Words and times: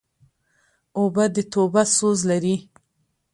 اوبه 0.99 1.25
د 1.35 1.37
توبه 1.53 1.83
سوز 1.95 2.19
لري. 2.29 2.55